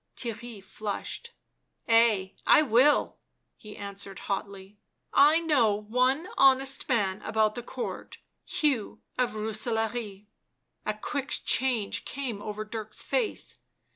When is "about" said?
7.21-7.53